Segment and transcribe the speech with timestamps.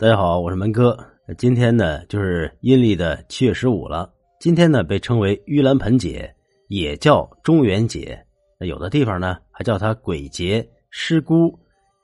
[0.00, 0.96] 大家好，我是门哥。
[1.36, 4.08] 今天呢，就是阴历的七月十五了。
[4.38, 6.32] 今天呢，被称为盂兰盆节，
[6.68, 8.16] 也叫中元节。
[8.60, 11.52] 那有的地方呢，还叫它鬼节、尸姑，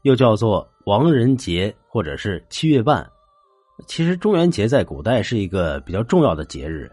[0.03, 3.09] 又叫做亡人节，或者是七月半。
[3.87, 6.91] 其实，中元节在古代是一个比较重要的节日，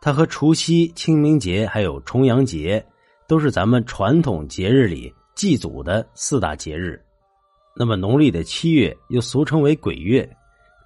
[0.00, 2.86] 它和除夕、清明节还有重阳节，
[3.26, 7.02] 都是咱们传统节日里祭祖的四大节日。
[7.78, 10.26] 那么农历的七月又俗称为鬼月，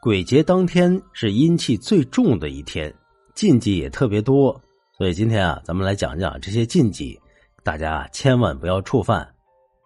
[0.02, 2.92] 鬼节当天是阴气最重的一天，
[3.32, 4.60] 禁忌也特别多。
[4.98, 7.16] 所以今天啊，咱们来讲讲这些禁忌，
[7.62, 9.26] 大家千万不要触犯。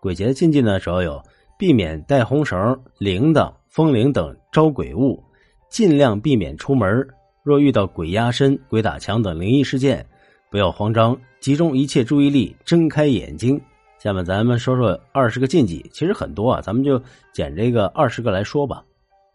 [0.01, 1.23] 鬼节禁忌呢，主要有
[1.59, 2.59] 避免带红绳、
[2.99, 5.23] 铃铛、风铃等招鬼物，
[5.69, 7.07] 尽量避免出门。
[7.43, 10.07] 若遇到鬼压身、鬼打墙等灵异事件，
[10.51, 13.61] 不要慌张，集中一切注意力，睁开眼睛。
[14.05, 18.85] 下面咱们说说二十个禁忌，其实很多啊，咱们就捡这个二十个来说吧。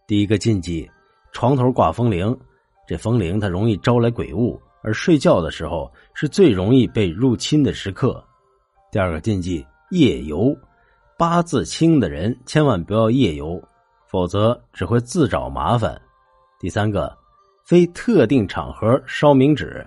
[0.05, 0.87] 第一个禁忌，
[1.31, 2.37] 床头挂风铃，
[2.87, 8.23] 这风铃它容易招来鬼物，而睡觉的时候是最容易被入侵的时刻。
[8.91, 10.55] 第二个禁忌，夜游，
[11.17, 13.59] 八字轻的人千万不要夜游，
[14.05, 15.99] 否则只会自找麻烦。
[16.59, 17.11] 第三个，
[17.65, 19.83] 非特定场合烧冥纸，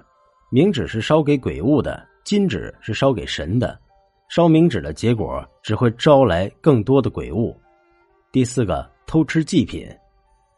[0.51, 3.79] 冥纸是烧给鬼物的，金纸是烧给神的。
[4.35, 7.55] 烧冥纸的结果只会招来更多的鬼物。
[8.33, 9.87] 第四个，偷吃祭品，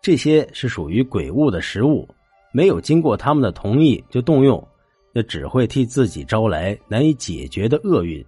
[0.01, 2.09] 这些是属于鬼物的食物，
[2.53, 4.65] 没有经过他们的同意就动用，
[5.13, 8.25] 那只会替自己招来难以解决的厄运。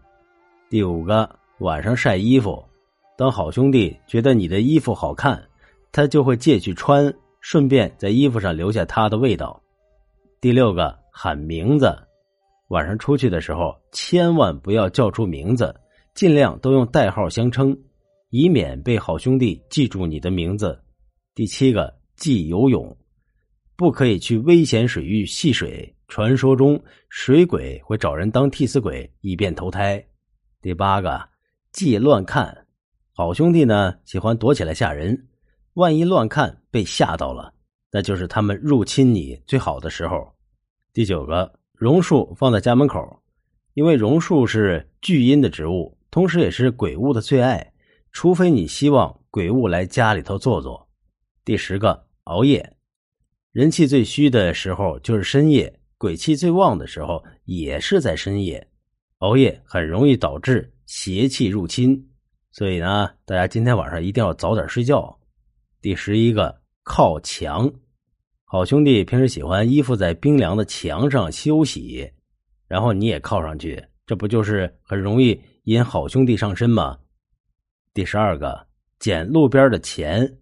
[0.68, 1.30] 第五个，
[1.60, 2.60] 晚上晒衣服，
[3.16, 5.40] 当好兄弟觉得你的衣服好看，
[5.92, 9.62] 他就会借去穿，顺便在衣服上留下他的味道。
[10.40, 11.96] 第六个，喊名字。
[12.68, 15.74] 晚上出去的时候，千万不要叫出名字，
[16.14, 17.78] 尽量都用代号相称，
[18.30, 20.76] 以免被好兄弟记住你的名字。
[21.34, 22.96] 第七个，忌游泳，
[23.76, 25.94] 不可以去危险水域戏水。
[26.08, 30.04] 传说中，水鬼会找人当替死鬼，以便投胎。
[30.60, 31.28] 第八个，
[31.70, 32.66] 忌乱看，
[33.12, 35.28] 好兄弟呢喜欢躲起来吓人，
[35.74, 37.54] 万一乱看被吓到了，
[37.92, 40.34] 那就是他们入侵你最好的时候。
[40.92, 41.60] 第九个。
[41.76, 43.22] 榕树放在家门口，
[43.74, 47.70] 因为榕树是聚阴的植物，同时也是鬼物的最爱。
[48.12, 50.88] 除非你希望鬼物来家里头坐坐。
[51.44, 52.74] 第十个，熬夜，
[53.52, 58.66] 人气最虚的时候就是深夜，鬼气最旺的时候也是在深夜。
[59.18, 62.02] 熬夜很容易导致邪气入侵，
[62.52, 65.14] 所以呢，大家今天晚上一定要早点睡觉。
[65.82, 67.70] 第十一个，靠墙。
[68.48, 72.08] 好兄弟平时喜欢依附在冰凉的墙上休息，
[72.68, 76.96] 然后你也靠上去，这不就是很容易引好兄弟上身吗？
[77.92, 78.68] 第十二个，
[79.00, 80.38] 捡路边的钱，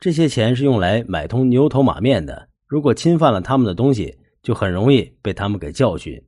[0.00, 6.20] 这些钱是用来买通牛头马面的，如果侵犯了他们的东西，就很容易被他们给教训。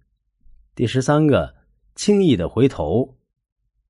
[0.76, 1.52] 第十三个，
[1.96, 3.16] 轻易的回头，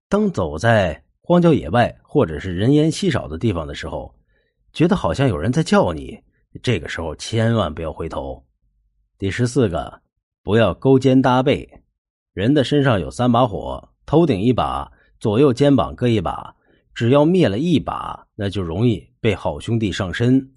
[0.09, 4.14] 当走在荒郊野外或者是人烟稀少的地方的时候，
[4.72, 6.19] 觉得好像有人在叫你。
[6.62, 8.44] 这个时候千万不要回头。
[9.18, 10.00] 第十四个，
[10.42, 11.68] 不要勾肩搭背。
[12.32, 16.54] 人的身上有三把火，头顶一把，左右肩膀各一把。
[16.92, 20.54] 只要灭了一把，那就容易被好兄弟上身。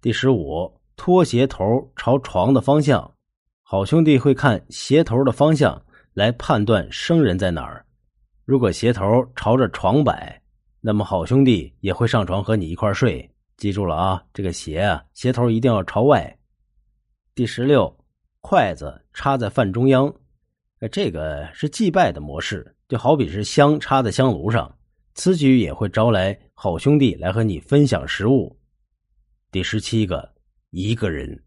[0.00, 1.64] 第十五，拖鞋头
[1.96, 3.14] 朝床的方向，
[3.62, 5.80] 好兄弟会看鞋头的方向
[6.12, 7.86] 来判断生人在哪儿。
[8.44, 9.04] 如果鞋头
[9.36, 10.42] 朝着床摆，
[10.80, 13.31] 那么好兄弟也会上床和你一块睡。
[13.62, 16.36] 记住了啊，这个鞋啊，鞋头一定要朝外。
[17.32, 17.96] 第十六，
[18.40, 20.12] 筷子插在饭中央，
[20.90, 24.76] 这个是祭拜的模式，就好比是香插在香炉上，
[25.14, 28.58] 此举也会招来好兄弟来和你分享食物。
[29.52, 30.28] 第十七个，
[30.70, 31.40] 一个人，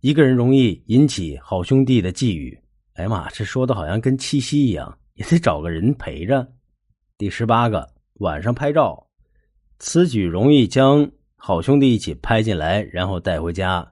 [0.00, 2.58] 一个人容易引起好兄弟的觊觎。
[2.94, 6.50] 哎呀妈，这说的好像跟七夕一样，也得找个人陪着。
[7.18, 7.86] 第十八个，
[8.20, 9.06] 晚上拍照，
[9.78, 11.06] 此举容易将。
[11.44, 13.84] 好兄弟一起拍进来，然后带回家。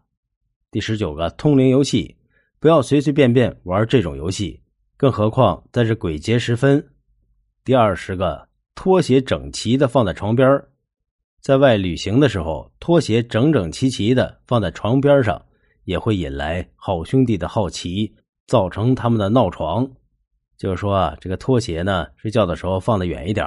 [0.71, 2.17] 第十九个通灵游戏，
[2.61, 4.63] 不要随随便便玩这种游戏，
[4.97, 6.81] 更何况在这鬼节时分。
[7.65, 10.63] 第二十个拖鞋整齐的放在床边
[11.41, 15.45] 在外旅行的时候，拖鞋整整齐齐的放在床边上，
[15.83, 18.15] 也会引来好兄弟的好奇，
[18.47, 19.91] 造成他们的闹床。
[20.57, 23.45] 就是说啊，这个拖鞋呢，睡觉的时候放的远一点